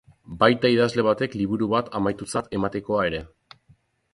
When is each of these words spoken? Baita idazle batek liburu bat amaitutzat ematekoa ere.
Baita 0.43 0.69
idazle 0.75 1.03
batek 1.07 1.35
liburu 1.41 1.67
bat 1.73 1.91
amaitutzat 1.99 2.51
ematekoa 2.61 3.05
ere. 3.11 3.21